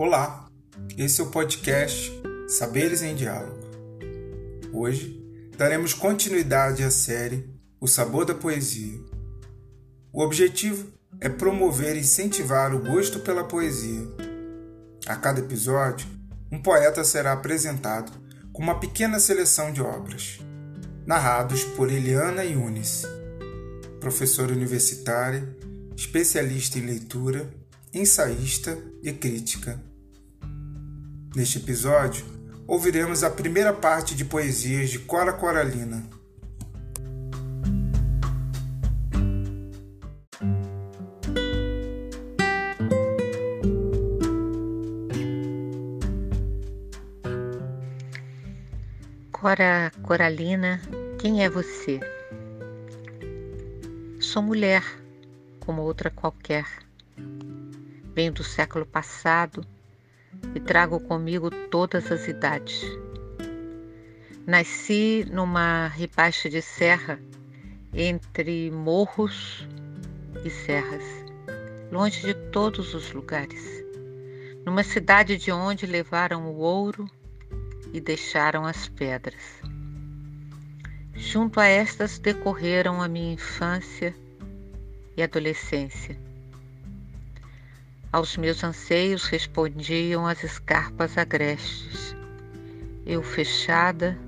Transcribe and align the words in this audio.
Olá, 0.00 0.48
esse 0.96 1.20
é 1.20 1.24
o 1.24 1.30
podcast 1.30 2.12
Saberes 2.46 3.02
em 3.02 3.16
Diálogo. 3.16 3.58
Hoje 4.72 5.20
daremos 5.56 5.92
continuidade 5.92 6.84
à 6.84 6.90
série 6.92 7.50
O 7.80 7.88
Sabor 7.88 8.24
da 8.24 8.32
Poesia. 8.32 8.96
O 10.12 10.22
objetivo 10.22 10.86
é 11.20 11.28
promover 11.28 11.96
e 11.96 11.98
incentivar 11.98 12.72
o 12.72 12.78
gosto 12.78 13.18
pela 13.18 13.42
poesia. 13.42 14.06
A 15.04 15.16
cada 15.16 15.40
episódio, 15.40 16.06
um 16.48 16.62
poeta 16.62 17.02
será 17.02 17.32
apresentado 17.32 18.12
com 18.52 18.62
uma 18.62 18.78
pequena 18.78 19.18
seleção 19.18 19.72
de 19.72 19.82
obras, 19.82 20.38
narrados 21.04 21.64
por 21.64 21.90
Eliana 21.90 22.44
Yunis, 22.44 23.02
professora 23.98 24.52
universitária, 24.52 25.56
especialista 25.96 26.78
em 26.78 26.86
leitura, 26.86 27.52
ensaísta 27.92 28.78
e 29.02 29.12
crítica. 29.12 29.80
Neste 31.34 31.58
episódio, 31.58 32.24
ouviremos 32.66 33.22
a 33.22 33.30
primeira 33.30 33.72
parte 33.72 34.14
de 34.14 34.24
poesias 34.24 34.90
de 34.90 34.98
Cora 34.98 35.32
Coralina. 35.32 36.08
Cora 49.32 49.92
Coralina, 50.02 50.80
quem 51.18 51.44
é 51.44 51.48
você? 51.48 52.00
Sou 54.20 54.42
mulher, 54.42 54.82
como 55.60 55.82
outra 55.82 56.10
qualquer. 56.10 56.87
Venho 58.18 58.32
do 58.32 58.42
século 58.42 58.84
passado 58.84 59.64
e 60.52 60.58
trago 60.58 60.98
comigo 60.98 61.52
todas 61.70 62.10
as 62.10 62.26
idades. 62.26 62.82
Nasci 64.44 65.24
numa 65.30 65.86
ribaixa 65.86 66.50
de 66.50 66.60
serra 66.60 67.20
entre 67.94 68.72
morros 68.72 69.68
e 70.44 70.50
serras, 70.50 71.04
longe 71.92 72.20
de 72.22 72.34
todos 72.50 72.92
os 72.92 73.12
lugares, 73.12 73.84
numa 74.66 74.82
cidade 74.82 75.36
de 75.36 75.52
onde 75.52 75.86
levaram 75.86 76.50
o 76.50 76.56
ouro 76.56 77.08
e 77.92 78.00
deixaram 78.00 78.66
as 78.66 78.88
pedras. 78.88 79.62
Junto 81.14 81.60
a 81.60 81.66
estas 81.66 82.18
decorreram 82.18 83.00
a 83.00 83.06
minha 83.06 83.34
infância 83.34 84.12
e 85.16 85.22
adolescência 85.22 86.18
aos 88.12 88.36
meus 88.36 88.64
anseios 88.64 89.24
respondiam 89.24 90.26
as 90.26 90.42
escarpas 90.42 91.18
agrestes. 91.18 92.16
Eu 93.04 93.22
fechada 93.22 94.18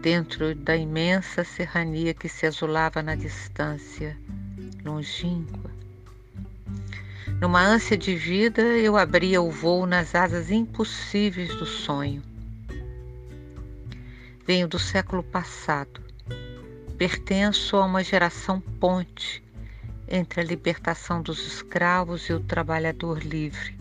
dentro 0.00 0.54
da 0.54 0.76
imensa 0.76 1.44
serrania 1.44 2.12
que 2.12 2.28
se 2.28 2.46
azulava 2.46 3.02
na 3.02 3.14
distância, 3.14 4.16
longínqua. 4.84 5.70
Numa 7.40 7.60
ânsia 7.60 7.96
de 7.96 8.14
vida, 8.14 8.62
eu 8.62 8.96
abria 8.96 9.40
o 9.40 9.50
voo 9.50 9.86
nas 9.86 10.14
asas 10.14 10.50
impossíveis 10.50 11.54
do 11.56 11.66
sonho. 11.66 12.22
Venho 14.46 14.68
do 14.68 14.78
século 14.78 15.22
passado. 15.22 16.00
Pertenço 16.98 17.76
a 17.76 17.84
uma 17.84 18.02
geração 18.02 18.60
ponte 18.60 19.42
entre 20.12 20.42
a 20.42 20.44
libertação 20.44 21.22
dos 21.22 21.40
escravos 21.46 22.28
e 22.28 22.34
o 22.34 22.40
trabalhador 22.40 23.20
livre, 23.24 23.74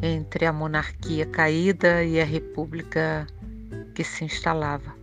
entre 0.00 0.46
a 0.46 0.52
monarquia 0.54 1.26
caída 1.26 2.02
e 2.02 2.18
a 2.18 2.24
república 2.24 3.26
que 3.94 4.02
se 4.02 4.24
instalava. 4.24 4.96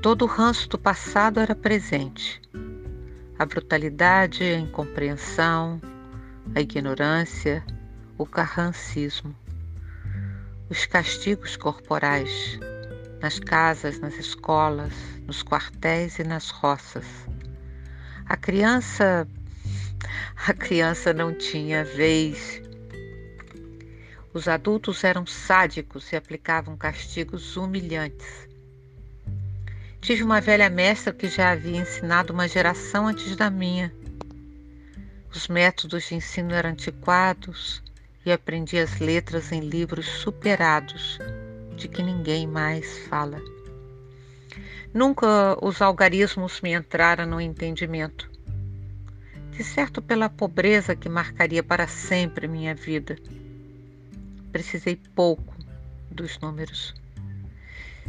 Todo 0.00 0.22
o 0.22 0.28
ranço 0.28 0.68
do 0.68 0.78
passado 0.78 1.40
era 1.40 1.54
presente. 1.54 2.40
A 3.40 3.44
brutalidade, 3.44 4.44
a 4.44 4.58
incompreensão, 4.58 5.80
a 6.54 6.60
ignorância, 6.60 7.64
o 8.16 8.24
carrancismo, 8.24 9.34
os 10.68 10.86
castigos 10.86 11.56
corporais, 11.56 12.60
nas 13.20 13.40
casas, 13.40 13.98
nas 13.98 14.16
escolas, 14.16 14.92
nos 15.26 15.42
quartéis 15.42 16.20
e 16.20 16.22
nas 16.22 16.50
roças 16.50 17.04
a 18.30 18.36
criança 18.36 19.26
a 20.46 20.54
criança 20.54 21.12
não 21.12 21.34
tinha 21.34 21.84
vez. 21.84 22.62
Os 24.32 24.46
adultos 24.46 25.02
eram 25.02 25.26
sádicos 25.26 26.12
e 26.12 26.16
aplicavam 26.16 26.76
castigos 26.76 27.56
humilhantes. 27.56 28.48
Tive 30.00 30.22
uma 30.22 30.40
velha 30.40 30.70
mestra 30.70 31.12
que 31.12 31.28
já 31.28 31.50
havia 31.50 31.80
ensinado 31.80 32.32
uma 32.32 32.46
geração 32.46 33.08
antes 33.08 33.34
da 33.34 33.50
minha. 33.50 33.92
Os 35.34 35.48
métodos 35.48 36.04
de 36.04 36.14
ensino 36.14 36.54
eram 36.54 36.70
antiquados 36.70 37.82
e 38.24 38.30
aprendi 38.30 38.78
as 38.78 39.00
letras 39.00 39.50
em 39.50 39.58
livros 39.58 40.06
superados, 40.06 41.18
de 41.76 41.88
que 41.88 42.00
ninguém 42.00 42.46
mais 42.46 42.96
fala. 43.08 43.42
Nunca 44.92 45.56
os 45.64 45.80
algarismos 45.80 46.60
me 46.60 46.74
entraram 46.74 47.24
no 47.24 47.40
entendimento. 47.40 48.28
De 49.52 49.62
certo, 49.62 50.02
pela 50.02 50.28
pobreza 50.28 50.96
que 50.96 51.08
marcaria 51.08 51.62
para 51.62 51.86
sempre 51.86 52.48
minha 52.48 52.74
vida. 52.74 53.16
Precisei 54.50 54.96
pouco 55.14 55.54
dos 56.10 56.38
números. 56.40 56.94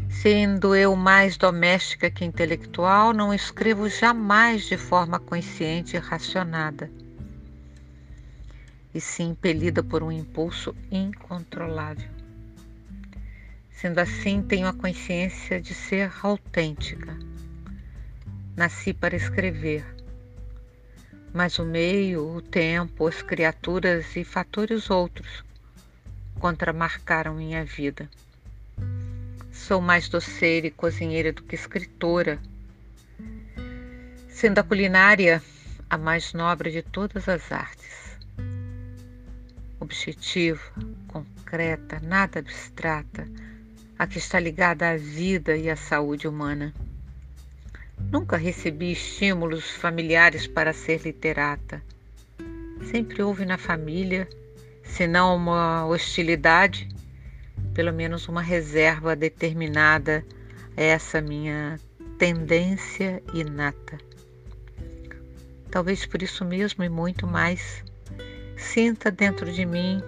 Sendo 0.09 0.75
eu 0.75 0.95
mais 0.95 1.37
doméstica 1.37 2.09
que 2.09 2.25
intelectual, 2.25 3.13
não 3.13 3.31
escrevo 3.31 3.87
jamais 3.87 4.65
de 4.65 4.75
forma 4.75 5.19
consciente 5.19 5.95
e 5.95 5.99
racionada, 5.99 6.89
e 8.93 8.99
sim 8.99 9.29
impelida 9.29 9.83
por 9.83 10.01
um 10.01 10.11
impulso 10.11 10.75
incontrolável. 10.91 12.20
Sendo 13.81 13.97
assim, 13.97 14.43
tenho 14.43 14.67
a 14.67 14.73
consciência 14.73 15.59
de 15.59 15.73
ser 15.73 16.11
autêntica. 16.21 17.17
Nasci 18.55 18.93
para 18.93 19.15
escrever, 19.15 19.83
mas 21.33 21.57
o 21.57 21.65
meio, 21.65 22.35
o 22.35 22.43
tempo, 22.43 23.07
as 23.07 23.23
criaturas 23.23 24.15
e 24.15 24.23
fatores 24.23 24.91
outros 24.91 25.43
contramarcaram 26.39 27.33
minha 27.33 27.65
vida. 27.65 28.07
Sou 29.51 29.81
mais 29.81 30.07
doceira 30.07 30.67
e 30.67 30.71
cozinheira 30.71 31.33
do 31.33 31.41
que 31.41 31.55
escritora, 31.55 32.37
sendo 34.29 34.59
a 34.59 34.63
culinária 34.63 35.41
a 35.89 35.97
mais 35.97 36.33
nobre 36.33 36.69
de 36.69 36.83
todas 36.83 37.27
as 37.27 37.51
artes. 37.51 38.15
Objetiva, 39.79 40.61
concreta, 41.07 41.99
nada 42.03 42.37
abstrata, 42.37 43.27
a 44.01 44.07
que 44.07 44.17
está 44.17 44.39
ligada 44.39 44.89
à 44.89 44.97
vida 44.97 45.55
e 45.55 45.69
à 45.69 45.75
saúde 45.75 46.27
humana. 46.27 46.73
Nunca 48.11 48.35
recebi 48.35 48.91
estímulos 48.91 49.69
familiares 49.69 50.47
para 50.47 50.73
ser 50.73 51.01
literata. 51.01 51.83
Sempre 52.89 53.21
houve 53.21 53.45
na 53.45 53.59
família, 53.59 54.27
se 54.83 55.05
não 55.05 55.35
uma 55.35 55.85
hostilidade, 55.85 56.89
pelo 57.75 57.93
menos 57.93 58.27
uma 58.27 58.41
reserva 58.41 59.15
determinada 59.15 60.25
a 60.75 60.81
essa 60.81 61.21
minha 61.21 61.79
tendência 62.17 63.21
inata. 63.35 63.99
Talvez 65.69 66.07
por 66.07 66.23
isso 66.23 66.43
mesmo 66.43 66.83
e 66.83 66.89
muito 66.89 67.27
mais, 67.27 67.83
sinta 68.57 69.11
dentro 69.11 69.51
de 69.51 69.63
mim, 69.63 70.01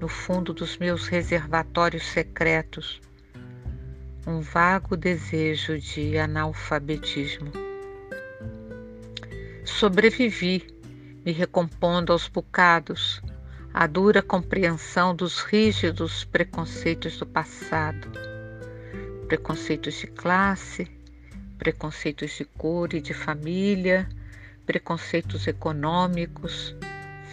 no 0.00 0.08
fundo 0.08 0.54
dos 0.54 0.78
meus 0.78 1.06
reservatórios 1.08 2.06
secretos, 2.06 3.02
um 4.28 4.40
vago 4.40 4.94
desejo 4.94 5.78
de 5.78 6.18
analfabetismo. 6.18 7.50
Sobrevivi, 9.64 10.66
me 11.24 11.32
recompondo 11.32 12.12
aos 12.12 12.28
bocados, 12.28 13.22
à 13.72 13.86
dura 13.86 14.20
compreensão 14.20 15.14
dos 15.14 15.40
rígidos 15.40 16.24
preconceitos 16.24 17.16
do 17.16 17.24
passado, 17.24 18.10
preconceitos 19.28 19.94
de 19.94 20.06
classe, 20.08 20.86
preconceitos 21.56 22.32
de 22.32 22.44
cor 22.44 22.92
e 22.92 23.00
de 23.00 23.14
família, 23.14 24.06
preconceitos 24.66 25.46
econômicos, 25.46 26.76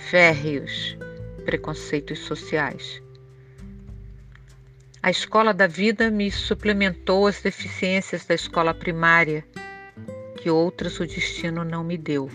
férreos, 0.09 0.97
preconceitos 1.43 2.19
sociais. 2.19 3.04
A 5.05 5.11
escola 5.11 5.53
da 5.53 5.67
vida 5.67 6.09
me 6.09 6.31
suplementou 6.31 7.27
as 7.27 7.39
deficiências 7.39 8.25
da 8.25 8.33
escola 8.33 8.73
primária, 8.73 9.45
que 10.41 10.49
outras 10.49 10.99
o 10.99 11.05
destino 11.05 11.63
não 11.63 11.83
me 11.83 11.95
deu. 11.95 12.27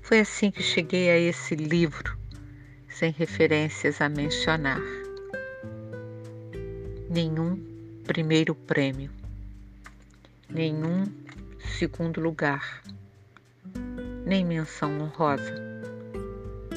Foi 0.00 0.20
assim 0.20 0.50
que 0.50 0.62
cheguei 0.62 1.10
a 1.10 1.18
esse 1.18 1.54
livro, 1.54 2.16
sem 2.88 3.12
referências 3.12 4.00
a 4.00 4.08
mencionar. 4.08 4.80
Nenhum 7.10 7.62
primeiro 8.06 8.54
prêmio, 8.54 9.10
nenhum 10.48 11.04
segundo 11.78 12.18
lugar, 12.18 12.82
nem 14.24 14.42
menção 14.42 14.98
honrosa, 14.98 15.54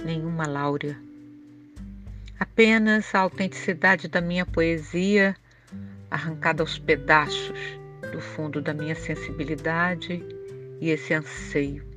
nenhuma 0.03 0.45
láurea. 0.45 1.12
Apenas 2.43 3.15
a 3.15 3.19
autenticidade 3.19 4.09
da 4.09 4.19
minha 4.19 4.45
poesia 4.45 5.33
arrancada 6.11 6.61
aos 6.61 6.77
pedaços 6.77 7.57
do 8.11 8.19
fundo 8.19 8.59
da 8.61 8.73
minha 8.73 8.95
sensibilidade 8.95 10.21
e 10.81 10.89
esse 10.89 11.13
anseio. 11.13 11.87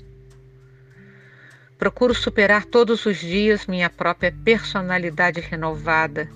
Procuro 1.77 2.15
superar 2.15 2.65
todos 2.65 3.07
os 3.07 3.17
dias 3.17 3.67
minha 3.67 3.91
própria 3.91 4.33
personalidade 4.45 5.41
renovada, 5.41 6.31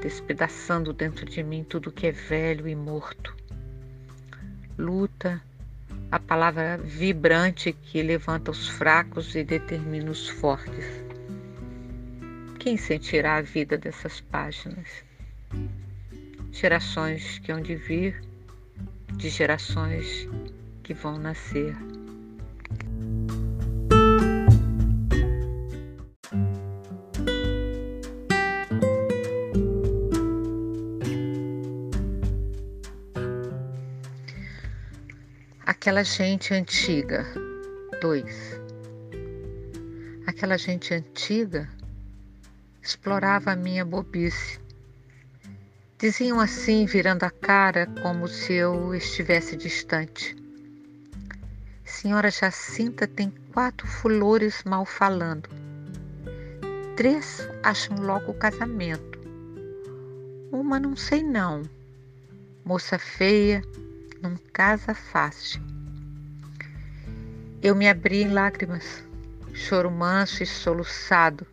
despedaçando 0.00 0.94
dentro 0.94 1.26
de 1.26 1.42
mim 1.42 1.64
tudo 1.64 1.92
que 1.92 2.06
é 2.06 2.12
velho 2.12 2.66
e 2.66 2.74
morto. 2.74 3.36
Luta, 4.78 5.38
a 6.10 6.18
palavra 6.18 6.78
vibrante 6.78 7.74
que 7.74 8.02
levanta 8.02 8.50
os 8.50 8.70
fracos 8.70 9.34
e 9.34 9.44
determina 9.44 10.10
os 10.10 10.30
fortes. 10.30 11.03
Quem 12.64 12.78
sentirá 12.78 13.36
a 13.36 13.42
vida 13.42 13.76
dessas 13.76 14.22
páginas? 14.22 14.88
Gerações 16.50 17.38
que 17.40 17.52
hão 17.52 17.60
de 17.60 17.76
vir, 17.76 18.24
de 19.18 19.28
gerações 19.28 20.26
que 20.82 20.94
vão 20.94 21.18
nascer. 21.18 21.76
Aquela 35.66 36.02
gente 36.02 36.54
antiga. 36.54 37.26
2. 38.00 38.60
Aquela 40.26 40.56
gente 40.56 40.94
antiga 40.94 41.68
explorava 42.84 43.52
a 43.52 43.56
minha 43.56 43.84
bobice. 43.84 44.60
Diziam 45.98 46.38
assim, 46.38 46.84
virando 46.84 47.24
a 47.24 47.30
cara, 47.30 47.86
como 48.02 48.28
se 48.28 48.52
eu 48.52 48.94
estivesse 48.94 49.56
distante. 49.56 50.36
Senhora 51.82 52.30
Jacinta 52.30 53.06
tem 53.06 53.32
quatro 53.52 53.86
flores 53.86 54.62
mal 54.64 54.84
falando. 54.84 55.48
Três 56.94 57.48
acham 57.62 57.96
logo 57.96 58.32
o 58.32 58.34
casamento. 58.34 59.18
Uma 60.52 60.78
não 60.78 60.94
sei 60.94 61.22
não. 61.22 61.62
Moça 62.64 62.98
feia, 62.98 63.62
não 64.20 64.36
casa 64.52 64.94
fácil. 64.94 65.62
Eu 67.62 67.74
me 67.74 67.88
abri 67.88 68.22
em 68.22 68.30
lágrimas, 68.30 69.02
choro 69.54 69.90
manso 69.90 70.42
e 70.42 70.46
soluçado. 70.46 71.46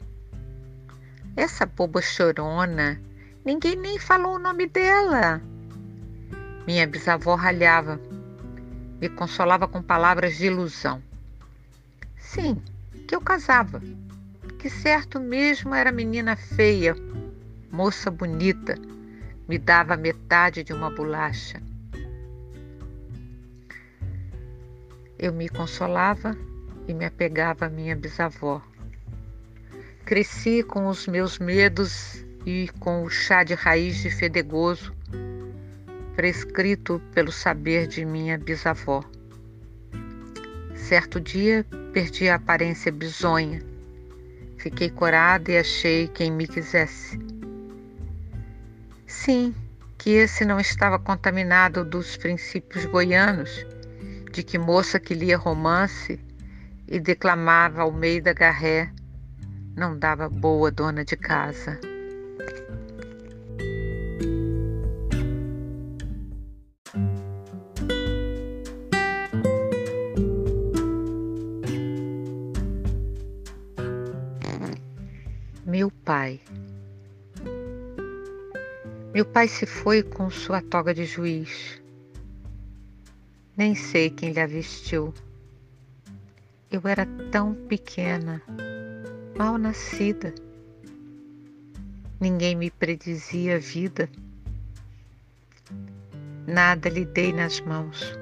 Essa 1.36 1.66
boba 1.66 2.02
chorona, 2.02 3.00
ninguém 3.46 3.78
nem 3.78 3.98
falou 3.98 4.36
o 4.36 4.40
nome 4.40 4.68
dela. 4.68 5.42
Minha 6.68 6.86
bisavó 6.86 7.36
ralhava, 7.36 8.00
me 9.00 9.08
consolava 9.08 9.66
com 9.66 9.82
palavras 9.82 10.38
de 10.38 10.48
ilusão. 10.48 11.02
Sim, 12.18 12.62
que 13.08 13.16
eu 13.16 13.22
casava, 13.22 13.82
que 14.60 14.70
certo 14.70 15.22
mesmo 15.22 15.74
era 15.74 15.92
menina 15.92 16.36
feia, 16.36 16.96
moça 17.72 18.12
bonita, 18.12 18.76
me 19.48 19.58
dava 19.58 19.96
metade 19.96 20.64
de 20.64 20.74
uma 20.74 20.92
bolacha. 20.92 21.62
Eu 25.18 25.32
me 25.32 25.48
consolava 25.48 26.38
e 26.88 26.94
me 26.94 27.06
apegava 27.06 27.68
à 27.68 27.70
minha 27.70 27.96
bisavó. 27.96 28.62
Cresci 30.12 30.62
com 30.62 30.88
os 30.88 31.08
meus 31.08 31.40
medos 31.40 32.26
e 32.46 32.70
com 32.82 33.02
o 33.04 33.10
chá 33.10 33.46
de 33.46 33.54
raiz 33.54 33.96
de 34.02 34.10
fedegoso, 34.10 34.94
prescrito 36.18 37.02
pelo 37.14 37.32
saber 37.32 37.88
de 37.88 38.04
minha 38.04 38.38
bisavó. 38.38 39.06
Certo 40.76 41.18
dia 41.18 41.66
perdi 41.94 42.28
a 42.28 42.36
aparência 42.36 42.92
bizonha. 42.92 43.62
Fiquei 44.58 44.90
corada 44.90 45.50
e 45.50 45.58
achei 45.58 46.10
quem 46.10 46.30
me 46.30 46.46
quisesse. 46.46 47.18
Sim, 49.08 49.56
que 49.98 50.10
esse 50.10 50.44
não 50.44 50.60
estava 50.60 51.00
contaminado 51.00 51.86
dos 51.86 52.18
princípios 52.18 52.84
goianos 52.84 53.66
de 54.30 54.44
que 54.44 54.58
moça 54.58 55.00
que 55.00 55.14
lia 55.14 55.38
romance 55.38 56.20
e 56.86 57.00
declamava 57.00 57.84
ao 57.84 57.94
meio 57.94 58.22
da 58.22 58.34
garré 58.34 58.92
não 59.76 59.98
dava 59.98 60.30
boa 60.30 60.72
dona 60.72 61.04
de 61.04 61.16
casa. 61.16 61.80
Meu 75.66 75.92
pai. 76.04 76.40
Meu 79.14 79.26
pai 79.26 79.48
se 79.48 79.66
foi 79.66 80.04
com 80.04 80.30
sua 80.30 80.62
toga 80.62 80.94
de 80.94 81.06
juiz 81.06 81.82
nem 83.62 83.76
sei 83.76 84.10
quem 84.10 84.32
lhe 84.32 84.48
vestiu. 84.48 85.14
Eu 86.72 86.82
era 86.86 87.06
tão 87.32 87.54
pequena, 87.54 88.42
mal 89.42 89.58
nascida. 89.58 90.36
Ninguém 92.20 92.56
me 92.56 92.70
predizia 92.70 93.56
a 93.56 93.58
vida. 93.58 94.08
Nada 96.46 96.88
lhe 96.88 97.06
dei 97.06 97.34
nas 97.34 97.60
mãos, 97.60 98.16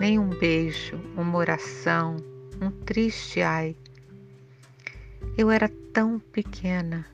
nem 0.00 0.18
um 0.18 0.30
beijo, 0.30 0.96
uma 1.16 1.38
oração, 1.38 2.16
um 2.60 2.72
triste 2.72 3.40
ai. 3.40 3.76
Eu 5.36 5.48
era 5.48 5.68
tão 5.92 6.18
pequena 6.18 7.06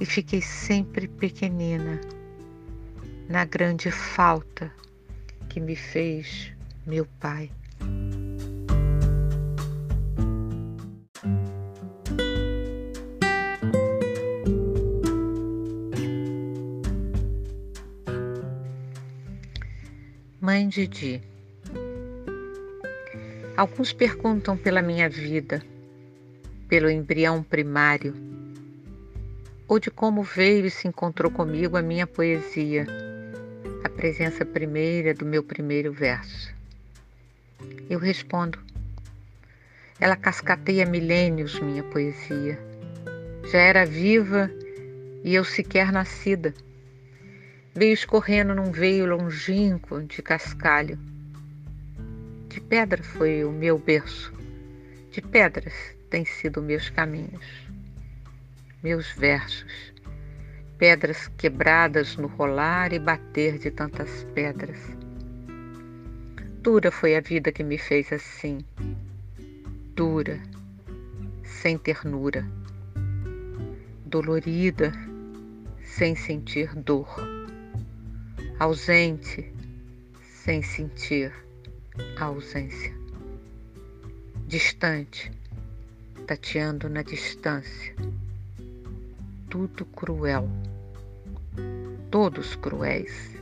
e 0.00 0.04
fiquei 0.04 0.42
sempre 0.42 1.06
pequenina, 1.06 2.00
na 3.28 3.44
grande 3.44 3.92
falta 3.92 4.72
que 5.48 5.60
me 5.60 5.76
fez 5.76 6.52
meu 6.84 7.06
Pai. 7.20 7.48
Mãe 20.54 20.68
Didi. 20.68 21.20
Alguns 23.56 23.92
perguntam 23.92 24.56
pela 24.56 24.80
minha 24.80 25.08
vida, 25.08 25.60
pelo 26.68 26.88
embrião 26.88 27.42
primário, 27.42 28.14
ou 29.66 29.80
de 29.80 29.90
como 29.90 30.22
veio 30.22 30.64
e 30.64 30.70
se 30.70 30.86
encontrou 30.86 31.28
comigo 31.28 31.76
a 31.76 31.82
minha 31.82 32.06
poesia 32.06 32.86
a 33.82 33.88
presença 33.88 34.44
primeira 34.44 35.12
do 35.12 35.26
meu 35.26 35.42
primeiro 35.42 35.92
verso. 35.92 36.54
Eu 37.90 37.98
respondo. 37.98 38.56
Ela 39.98 40.14
cascateia 40.14 40.86
milênios 40.86 41.58
minha 41.58 41.82
poesia. 41.82 42.60
Já 43.50 43.58
era 43.58 43.84
viva 43.84 44.48
e 45.24 45.34
eu 45.34 45.42
sequer 45.42 45.90
nascida. 45.90 46.54
Veio 47.76 47.92
escorrendo 47.92 48.54
num 48.54 48.70
veio 48.70 49.04
longínquo 49.04 50.00
de 50.04 50.22
cascalho. 50.22 50.96
De 52.48 52.60
pedra 52.60 53.02
foi 53.02 53.44
o 53.44 53.50
meu 53.50 53.76
berço, 53.76 54.32
de 55.10 55.20
pedras 55.20 55.74
têm 56.08 56.24
sido 56.24 56.62
meus 56.62 56.88
caminhos, 56.88 57.44
meus 58.80 59.10
versos. 59.14 59.92
Pedras 60.78 61.26
quebradas 61.36 62.16
no 62.16 62.28
rolar 62.28 62.92
e 62.92 63.00
bater 63.00 63.58
de 63.58 63.72
tantas 63.72 64.22
pedras. 64.32 64.78
Dura 66.62 66.92
foi 66.92 67.16
a 67.16 67.20
vida 67.20 67.50
que 67.50 67.64
me 67.64 67.76
fez 67.76 68.12
assim, 68.12 68.64
dura, 69.96 70.40
sem 71.42 71.76
ternura, 71.76 72.46
dolorida, 74.06 74.92
sem 75.82 76.14
sentir 76.14 76.72
dor, 76.76 77.43
ausente, 78.58 79.52
sem 80.20 80.62
sentir 80.62 81.32
a 82.18 82.24
ausência, 82.24 82.94
distante, 84.46 85.32
tateando 86.26 86.88
na 86.88 87.02
distância 87.02 87.94
tudo 89.54 89.84
cruel. 89.84 90.50
Todos 92.10 92.56
cruéis, 92.56 93.38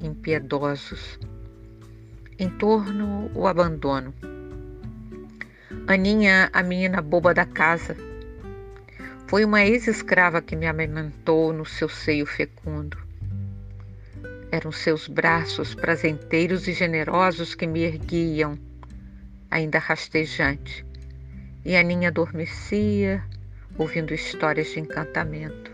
impiedosos. 0.00 1.18
Em 2.38 2.48
torno 2.48 3.30
o 3.34 3.46
abandono. 3.46 4.14
Aninha, 5.86 6.48
a 6.54 6.62
menina 6.62 7.02
boba 7.02 7.34
da 7.34 7.44
casa, 7.44 7.94
foi 9.26 9.44
uma 9.44 9.62
ex-escrava 9.62 10.40
que 10.40 10.56
me 10.56 10.66
amamentou 10.66 11.52
no 11.52 11.66
seu 11.66 11.90
seio 11.90 12.24
fecundo. 12.24 13.09
Eram 14.52 14.72
seus 14.72 15.06
braços 15.06 15.74
prazenteiros 15.76 16.66
e 16.66 16.72
generosos 16.72 17.54
que 17.54 17.68
me 17.68 17.82
erguiam, 17.82 18.58
ainda 19.48 19.78
rastejante, 19.78 20.84
e 21.64 21.76
a 21.76 21.82
Ninha 21.82 22.08
adormecia, 22.08 23.22
ouvindo 23.78 24.12
histórias 24.12 24.68
de 24.72 24.80
encantamento. 24.80 25.70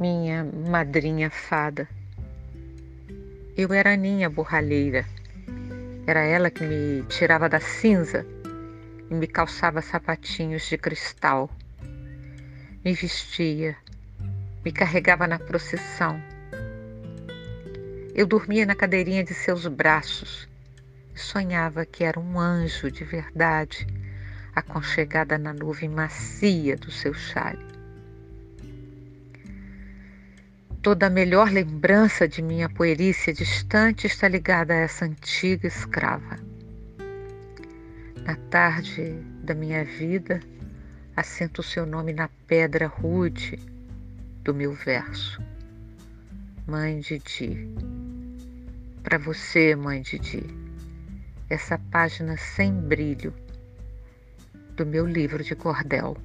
Minha 0.00 0.44
madrinha 0.44 1.30
fada. 1.30 1.88
Eu 3.56 3.72
era 3.72 3.92
a 3.92 3.96
Ninha 3.96 4.28
borralheira. 4.28 5.06
Era 6.06 6.20
ela 6.20 6.50
que 6.50 6.64
me 6.64 7.02
tirava 7.04 7.48
da 7.48 7.60
cinza 7.60 8.26
e 9.08 9.14
me 9.14 9.26
calçava 9.26 9.80
sapatinhos 9.80 10.68
de 10.68 10.76
cristal. 10.76 11.48
Me 12.84 12.92
vestia, 12.92 13.76
me 14.64 14.72
carregava 14.72 15.26
na 15.26 15.38
procissão. 15.38 16.20
Eu 18.16 18.26
dormia 18.26 18.64
na 18.64 18.74
cadeirinha 18.74 19.22
de 19.22 19.34
seus 19.34 19.66
braços 19.66 20.48
e 21.14 21.20
sonhava 21.20 21.84
que 21.84 22.02
era 22.02 22.18
um 22.18 22.40
anjo 22.40 22.90
de 22.90 23.04
verdade, 23.04 23.86
aconchegada 24.54 25.36
na 25.36 25.52
nuvem 25.52 25.90
macia 25.90 26.78
do 26.78 26.90
seu 26.90 27.12
chale. 27.12 27.62
Toda 30.80 31.08
a 31.08 31.10
melhor 31.10 31.50
lembrança 31.50 32.26
de 32.26 32.40
minha 32.40 32.70
poerícia 32.70 33.34
distante 33.34 34.06
está 34.06 34.26
ligada 34.26 34.72
a 34.72 34.78
essa 34.78 35.04
antiga 35.04 35.66
escrava. 35.66 36.38
Na 38.24 38.34
tarde 38.48 39.12
da 39.42 39.54
minha 39.54 39.84
vida, 39.84 40.40
assento 41.14 41.58
o 41.58 41.62
seu 41.62 41.84
nome 41.84 42.14
na 42.14 42.30
pedra 42.46 42.86
rude 42.86 43.58
do 44.42 44.54
meu 44.54 44.72
verso. 44.72 45.38
Mãe 46.66 46.98
Didi. 47.00 47.95
Para 49.06 49.18
você, 49.18 49.76
mãe 49.76 50.02
Didi, 50.02 50.42
essa 51.48 51.78
página 51.78 52.36
sem 52.36 52.72
brilho 52.72 53.32
do 54.74 54.84
meu 54.84 55.06
livro 55.06 55.44
de 55.44 55.54
cordel. 55.54 56.16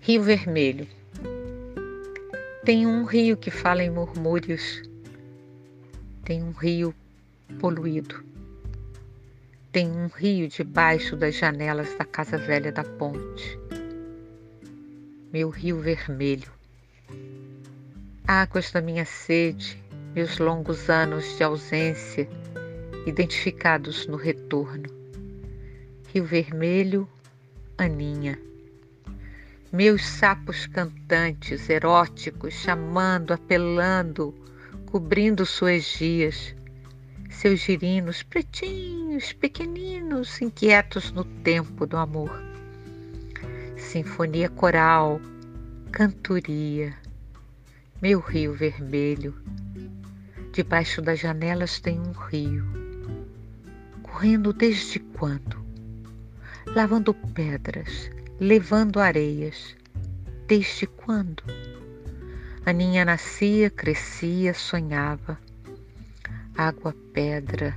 Rio 0.00 0.22
Vermelho. 0.24 0.88
Tem 2.64 2.88
um 2.88 3.04
rio 3.04 3.36
que 3.36 3.52
fala 3.52 3.84
em 3.84 3.90
murmúrios. 3.90 4.82
Tem 6.24 6.42
um 6.42 6.50
rio 6.50 6.92
poluído. 7.60 8.29
Tem 9.72 9.90
um 9.90 10.08
rio 10.08 10.48
debaixo 10.48 11.16
das 11.16 11.34
janelas 11.34 11.94
da 11.96 12.04
casa 12.04 12.36
velha 12.36 12.72
da 12.72 12.84
ponte. 12.84 13.58
Meu 15.32 15.48
rio 15.50 15.80
vermelho. 15.80 16.50
Águas 18.26 18.70
da 18.70 18.80
minha 18.80 19.04
sede, 19.04 19.82
meus 20.14 20.38
longos 20.38 20.90
anos 20.90 21.36
de 21.36 21.42
ausência, 21.42 22.28
identificados 23.06 24.06
no 24.06 24.16
retorno. 24.16 24.88
Rio 26.12 26.24
Vermelho, 26.24 27.08
Aninha 27.78 28.38
meus 29.72 30.04
sapos 30.04 30.66
cantantes, 30.66 31.70
eróticos, 31.70 32.54
chamando, 32.54 33.32
apelando, 33.32 34.34
cobrindo 34.86 35.46
suas 35.46 35.84
dias, 35.84 36.56
seus 37.30 37.60
girinos 37.60 38.22
pretinhos, 38.22 39.32
pequeninos, 39.32 40.42
inquietos 40.42 41.12
no 41.12 41.24
tempo 41.24 41.86
do 41.86 41.96
amor. 41.96 42.30
Sinfonia 43.76 44.48
coral, 44.50 45.20
cantoria, 45.92 46.94
meu 48.02 48.20
rio 48.20 48.52
vermelho, 48.52 49.34
debaixo 50.52 51.00
das 51.00 51.20
janelas 51.20 51.80
tem 51.80 51.98
um 51.98 52.12
rio, 52.12 52.66
correndo 54.02 54.52
desde 54.52 54.98
quando? 54.98 55.64
Lavando 56.66 57.14
pedras, 57.14 58.10
levando 58.38 59.00
areias. 59.00 59.76
Desde 60.46 60.86
quando? 60.86 61.42
Aninha 62.66 63.04
nascia, 63.04 63.70
crescia, 63.70 64.52
sonhava. 64.52 65.38
Água, 66.56 66.94
pedra, 67.12 67.76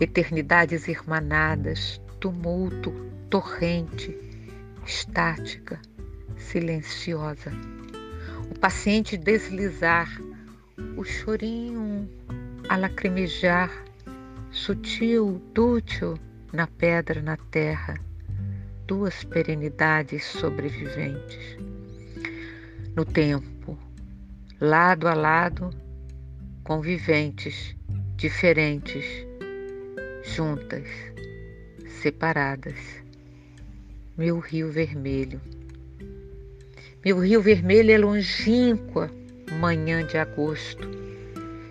eternidades 0.00 0.88
irmanadas, 0.88 2.00
tumulto, 2.20 2.92
torrente, 3.30 4.18
estática, 4.86 5.80
silenciosa. 6.36 7.52
O 8.50 8.58
paciente 8.58 9.16
deslizar, 9.16 10.08
o 10.96 11.04
chorinho 11.04 12.08
a 12.68 12.76
lacrimejar, 12.76 13.70
sutil, 14.50 15.42
dútil, 15.52 16.18
na 16.52 16.66
pedra, 16.66 17.20
na 17.20 17.36
terra 17.36 17.94
duas 18.86 19.24
perenidades 19.24 20.24
sobreviventes. 20.24 21.56
No 22.94 23.04
tempo, 23.04 23.78
lado 24.60 25.08
a 25.08 25.14
lado, 25.14 25.70
conviventes, 26.62 27.74
diferentes, 28.24 29.04
juntas, 30.22 30.88
separadas. 32.00 32.78
Meu 34.16 34.38
rio 34.38 34.72
vermelho. 34.72 35.38
Meu 37.04 37.18
rio 37.20 37.42
vermelho 37.42 37.90
é 37.90 37.98
longínqua, 37.98 39.10
manhã 39.60 40.06
de 40.06 40.16
agosto. 40.16 40.88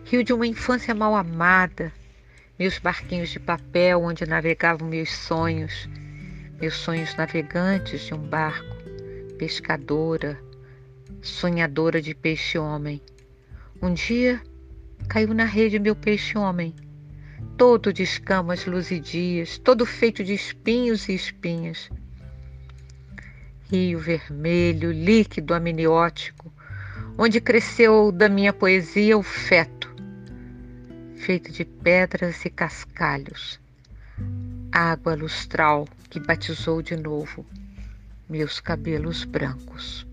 Rio 0.05 0.24
de 0.24 0.31
uma 0.31 0.45
infância 0.45 0.93
mal 0.93 1.15
amada, 1.15 1.91
meus 2.60 2.77
barquinhos 2.77 3.31
de 3.31 3.39
papel 3.39 4.03
onde 4.03 4.27
navegavam 4.27 4.88
meus 4.88 5.10
sonhos 5.10 5.89
meus 6.62 6.75
sonhos 6.75 7.15
navegantes 7.15 8.01
de 8.01 8.13
um 8.13 8.19
barco, 8.19 8.77
pescadora, 9.39 10.39
sonhadora 11.19 12.00
de 12.00 12.13
peixe-homem. 12.13 13.01
Um 13.81 13.91
dia 13.91 14.39
caiu 15.07 15.33
na 15.33 15.45
rede 15.45 15.79
meu 15.79 15.95
peixe-homem, 15.95 16.74
todo 17.57 17.93
de 17.93 18.03
escamas 18.03 18.65
luzidias, 18.65 19.57
todo 19.57 19.86
feito 19.86 20.24
de 20.24 20.33
espinhos 20.33 21.07
e 21.07 21.13
espinhas. 21.13 21.89
Rio 23.72 24.00
vermelho, 24.00 24.91
líquido 24.91 25.53
amniótico, 25.53 26.51
onde 27.17 27.39
cresceu 27.39 28.12
da 28.12 28.27
minha 28.27 28.53
poesia 28.53 29.17
o 29.17 29.24
feto, 29.24 29.93
feito 31.15 31.51
de 31.51 31.63
pedras 31.63 32.43
e 32.45 32.50
cascalhos, 32.50 33.60
água 34.72 35.15
lustral 35.15 35.88
que 36.10 36.19
batizou 36.19 36.81
de 36.81 36.95
novo 36.95 37.45
meus 38.29 38.60
cabelos 38.60 39.25
brancos. 39.25 40.07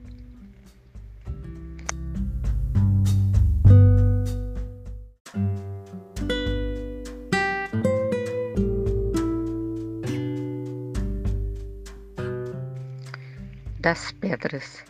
Das 13.91 14.13
pedras. 14.13 14.85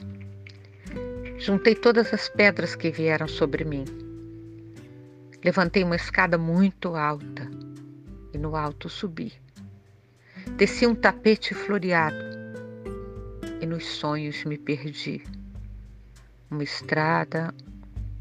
Juntei 1.38 1.75
todas 1.75 2.12
as 2.12 2.28
pedras 2.28 2.76
que 2.76 2.90
vieram 2.90 3.26
sobre 3.26 3.64
mim. 3.64 3.87
Levantei 5.42 5.83
uma 5.83 5.97
escada 5.97 6.37
muito 6.37 6.95
alta 6.95 7.50
e 8.35 8.37
no 8.37 8.54
alto 8.54 8.90
subi. 8.90 9.33
Desci 10.59 10.87
um 10.87 10.95
tapete 10.95 11.54
floreado 11.54 12.14
e 13.62 13.64
nos 13.64 13.87
sonhos 13.87 14.45
me 14.45 14.59
perdi. 14.59 15.25
Uma 16.50 16.62
estrada, 16.62 17.54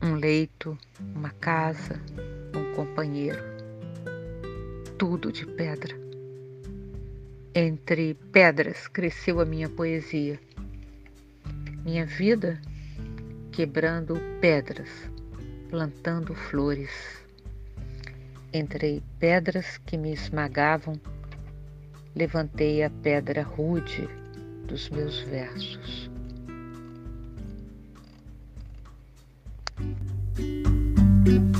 um 0.01 0.15
leito, 0.15 0.77
uma 1.13 1.31
casa, 1.31 2.01
um 2.55 2.73
companheiro. 2.73 3.43
Tudo 4.97 5.29
de 5.29 5.45
pedra. 5.45 5.93
Entre 7.53 8.13
pedras 8.31 8.87
cresceu 8.87 9.41
a 9.41 9.45
minha 9.45 9.67
poesia. 9.67 10.39
Minha 11.89 12.05
vida, 12.05 12.61
quebrando 13.51 14.13
pedras, 14.39 14.87
plantando 15.71 16.35
flores. 16.35 16.91
Entre 18.53 19.01
pedras 19.17 19.79
que 19.79 19.97
me 19.97 20.13
esmagavam, 20.13 21.01
levantei 22.15 22.83
a 22.83 22.91
pedra 22.91 23.41
rude 23.41 24.07
dos 24.67 24.87
meus 24.91 25.19
versos. 25.21 26.11
Minha 31.25 31.58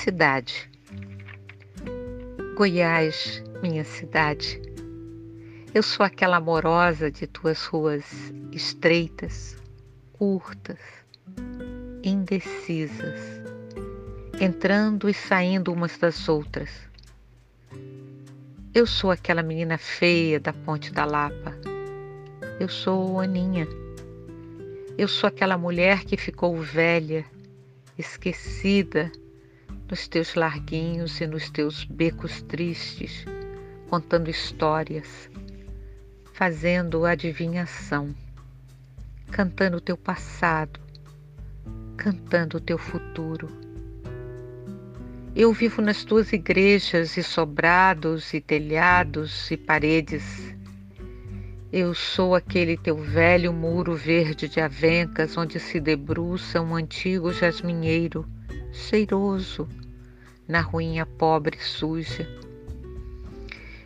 cidade. 0.00 0.70
Goiás, 2.56 3.44
minha 3.60 3.84
cidade. 3.84 4.58
Eu 5.74 5.82
sou 5.82 6.06
aquela 6.06 6.38
amorosa 6.38 7.10
de 7.10 7.26
tuas 7.26 7.66
ruas 7.66 8.04
estreitas, 8.50 9.58
curtas, 10.14 10.78
indecisas, 12.02 13.20
entrando 14.40 15.06
e 15.06 15.12
saindo 15.12 15.70
umas 15.70 15.98
das 15.98 16.30
outras. 16.30 16.70
Eu 18.72 18.86
sou 18.86 19.10
aquela 19.10 19.42
menina 19.42 19.76
feia 19.76 20.40
da 20.40 20.54
Ponte 20.54 20.90
da 20.94 21.04
Lapa. 21.04 21.54
Eu 22.58 22.70
sou 22.70 23.20
Aninha. 23.20 23.68
Eu 24.96 25.08
sou 25.08 25.28
aquela 25.28 25.58
mulher 25.58 26.04
que 26.04 26.16
ficou 26.16 26.56
velha, 26.56 27.22
esquecida 27.98 29.12
nos 29.90 30.06
teus 30.06 30.36
larguinhos 30.36 31.20
e 31.20 31.26
nos 31.26 31.50
teus 31.50 31.84
becos 31.84 32.42
tristes, 32.42 33.24
contando 33.88 34.30
histórias, 34.30 35.28
fazendo 36.32 37.04
adivinhação, 37.04 38.14
cantando 39.32 39.78
o 39.78 39.80
teu 39.80 39.96
passado, 39.96 40.78
cantando 41.96 42.58
o 42.58 42.60
teu 42.60 42.78
futuro. 42.78 43.48
Eu 45.34 45.52
vivo 45.52 45.82
nas 45.82 46.04
tuas 46.04 46.32
igrejas 46.32 47.16
e 47.16 47.22
sobrados 47.22 48.32
e 48.32 48.40
telhados 48.40 49.50
e 49.50 49.56
paredes. 49.56 50.54
Eu 51.72 51.94
sou 51.94 52.36
aquele 52.36 52.76
teu 52.76 52.96
velho 52.96 53.52
muro 53.52 53.96
verde 53.96 54.48
de 54.48 54.60
avencas 54.60 55.36
onde 55.36 55.58
se 55.58 55.80
debruça 55.80 56.60
um 56.60 56.76
antigo 56.76 57.32
jasminheiro 57.32 58.24
cheiroso 58.72 59.68
na 60.46 60.60
ruinha 60.60 61.06
pobre 61.06 61.56
e 61.56 61.62
suja. 61.62 62.28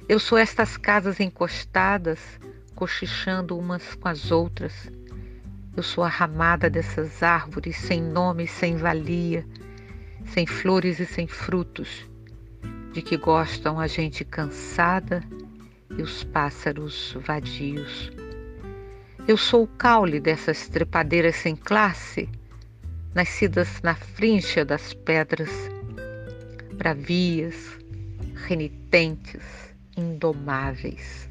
Eu 0.08 0.18
sou 0.18 0.36
estas 0.36 0.76
casas 0.76 1.20
encostadas, 1.20 2.20
cochichando 2.74 3.58
umas 3.58 3.94
com 3.94 4.08
as 4.08 4.30
outras. 4.30 4.90
Eu 5.76 5.82
sou 5.82 6.04
a 6.04 6.08
ramada 6.08 6.68
dessas 6.68 7.22
árvores 7.22 7.76
sem 7.76 8.02
nome 8.02 8.44
e 8.44 8.48
sem 8.48 8.76
valia, 8.76 9.46
sem 10.26 10.46
flores 10.46 11.00
e 11.00 11.06
sem 11.06 11.26
frutos, 11.26 12.06
de 12.92 13.02
que 13.02 13.16
gostam 13.16 13.80
a 13.80 13.86
gente 13.86 14.24
cansada 14.24 15.22
e 15.96 16.02
os 16.02 16.22
pássaros 16.24 17.16
vadios. 17.26 18.12
Eu 19.26 19.36
sou 19.36 19.64
o 19.64 19.68
caule 19.68 20.20
dessas 20.20 20.68
trepadeiras 20.68 21.36
sem 21.36 21.56
classe, 21.56 22.28
nascidas 23.14 23.80
na 23.82 23.94
frincha 23.94 24.64
das 24.64 24.92
pedras 24.92 25.50
bravias, 26.74 27.78
renitentes, 28.34 29.42
indomáveis, 29.96 31.28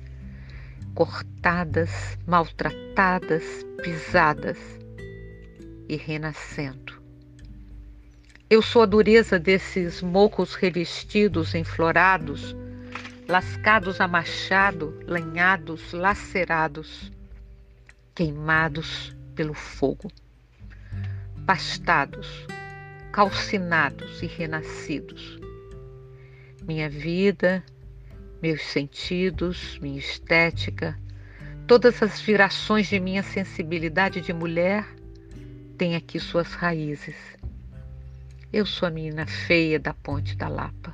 cortadas, 0.96 2.18
maltratadas, 2.26 3.44
pisadas 3.84 4.58
e 5.90 5.98
renascendo. 5.98 7.02
Eu 8.50 8.62
sou 8.62 8.84
a 8.84 8.86
dureza 8.86 9.38
desses 9.38 10.02
mocos 10.02 10.54
revestidos, 10.54 11.54
enflorados, 11.56 12.56
lascados 13.28 14.00
a 14.00 14.08
machado, 14.08 14.98
lanhados, 15.06 15.92
lacerados, 15.92 17.12
queimados 18.16 19.16
pelo 19.36 19.54
fogo, 19.54 20.12
pastados, 21.46 22.48
calcinados 23.12 24.22
e 24.22 24.28
renascidos. 24.28 25.40
Minha 26.66 26.90
vida, 26.90 27.64
meus 28.42 28.62
sentidos, 28.62 29.78
minha 29.80 30.00
estética, 30.00 30.98
todas 31.68 32.02
as 32.02 32.22
virações 32.22 32.88
de 32.88 33.00
minha 33.00 33.24
sensibilidade 33.24 34.22
de 34.22 34.32
mulher 34.32 34.86
têm 35.78 35.96
aqui 35.96 36.20
suas 36.20 36.54
raízes. 36.54 37.16
Eu 38.52 38.66
sou 38.66 38.88
a 38.88 38.92
menina 38.92 39.26
feia 39.26 39.80
da 39.80 39.94
Ponte 39.94 40.36
da 40.38 40.48
Lapa. 40.48 40.94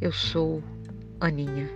Eu 0.00 0.12
sou 0.12 0.62
Aninha. 1.20 1.68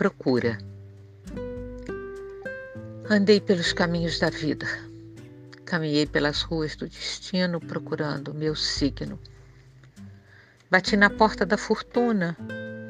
Procura. 0.00 0.56
Andei 3.10 3.38
pelos 3.38 3.74
caminhos 3.74 4.18
da 4.18 4.30
vida. 4.30 4.64
Caminhei 5.66 6.06
pelas 6.06 6.40
ruas 6.40 6.74
do 6.74 6.88
destino 6.88 7.60
procurando 7.60 8.32
meu 8.32 8.56
signo. 8.56 9.20
Bati 10.70 10.96
na 10.96 11.10
porta 11.10 11.44
da 11.44 11.58
fortuna, 11.58 12.34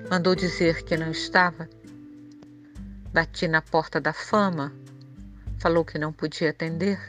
mandou 0.09 0.37
dizer 0.37 0.85
que 0.85 0.96
não 0.96 1.11
estava. 1.11 1.68
Bati 3.12 3.49
na 3.49 3.61
porta 3.61 4.01
da 4.01 4.12
fama, 4.12 4.73
falou 5.59 5.85
que 5.85 5.99
não 5.99 6.12
podia 6.12 6.51
atender. 6.51 7.01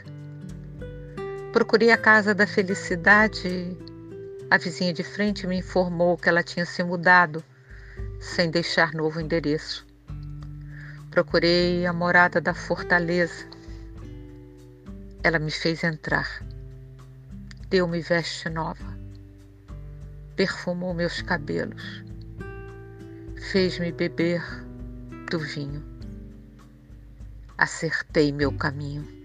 Procurei 1.52 1.92
a 1.92 1.96
casa 1.96 2.34
da 2.34 2.44
felicidade. 2.44 3.78
A 4.50 4.58
vizinha 4.58 4.92
de 4.92 5.04
frente 5.04 5.46
me 5.46 5.58
informou 5.58 6.18
que 6.18 6.28
ela 6.28 6.42
tinha 6.42 6.66
se 6.66 6.82
mudado 6.82 7.40
sem 8.18 8.50
deixar 8.50 8.92
novo 8.94 9.20
endereço. 9.20 9.91
Procurei 11.12 11.84
a 11.84 11.92
morada 11.92 12.40
da 12.40 12.54
fortaleza. 12.54 13.44
Ela 15.22 15.38
me 15.38 15.50
fez 15.50 15.84
entrar. 15.84 16.42
Deu-me 17.68 18.00
veste 18.00 18.48
nova. 18.48 18.96
Perfumou 20.34 20.94
meus 20.94 21.20
cabelos. 21.20 22.02
Fez-me 23.50 23.92
beber 23.92 24.42
do 25.30 25.38
vinho. 25.38 25.84
Acertei 27.58 28.32
meu 28.32 28.50
caminho. 28.50 29.21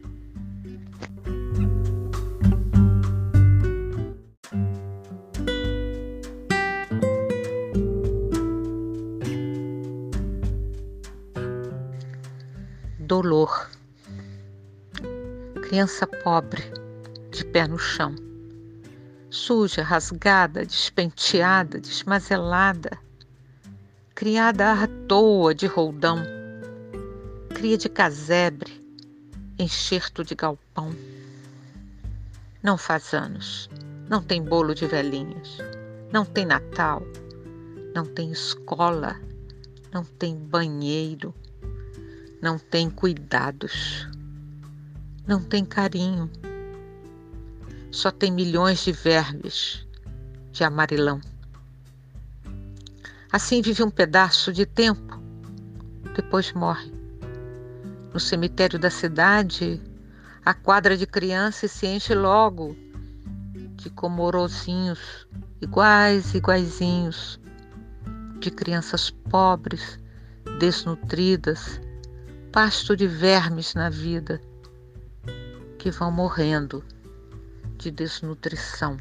Dolor. 13.07 13.69
Criança 15.63 16.05
pobre, 16.05 16.61
de 17.31 17.45
pé 17.45 17.65
no 17.65 17.79
chão, 17.79 18.13
suja, 19.29 19.81
rasgada, 19.81 20.65
despenteada, 20.65 21.79
desmazelada, 21.79 22.99
criada 24.13 24.73
à 24.73 24.87
toa 25.07 25.55
de 25.55 25.65
roldão, 25.67 26.21
cria 27.55 27.77
de 27.77 27.87
casebre, 27.87 28.83
enxerto 29.57 30.23
de 30.23 30.35
galpão. 30.35 30.93
Não 32.61 32.77
faz 32.77 33.13
anos, 33.13 33.69
não 34.09 34.21
tem 34.21 34.43
bolo 34.43 34.75
de 34.75 34.85
velhinhas, 34.85 35.57
não 36.11 36.25
tem 36.25 36.45
Natal, 36.45 37.01
não 37.95 38.05
tem 38.05 38.31
escola, 38.31 39.15
não 39.93 40.03
tem 40.03 40.35
banheiro 40.35 41.33
não 42.41 42.59
tem 42.59 42.89
cuidados, 42.89 44.07
não 45.27 45.41
tem 45.41 45.65
carinho, 45.65 46.29
só 47.91 48.11
tem 48.11 48.31
milhões 48.31 48.83
de 48.83 48.91
vermes 48.91 49.85
de 50.51 50.63
amarelão. 50.63 51.19
Assim 53.31 53.61
vive 53.61 53.83
um 53.83 53.89
pedaço 53.89 54.53
de 54.53 54.65
tempo, 54.65 55.21
depois 56.15 56.53
morre. 56.53 56.91
No 58.13 58.19
cemitério 58.19 58.79
da 58.79 58.89
cidade, 58.89 59.81
a 60.45 60.53
quadra 60.53 60.95
de 60.95 61.05
crianças 61.05 61.71
se 61.71 61.85
enche 61.85 62.15
logo 62.15 62.75
de 63.75 63.89
comorozinhos, 63.89 65.27
iguais, 65.61 66.33
iguaizinhos, 66.33 67.39
de 68.39 68.49
crianças 68.49 69.09
pobres, 69.09 69.99
desnutridas, 70.59 71.79
pasto 72.57 72.97
de 72.97 73.05
vermes 73.05 73.75
na 73.75 73.87
vida, 73.87 74.41
que 75.77 75.91
vão 75.91 76.09
morrendo 76.09 76.83
de 77.77 77.91
desnutrição. 77.91 78.97